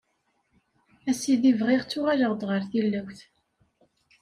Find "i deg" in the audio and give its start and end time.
1.33-1.55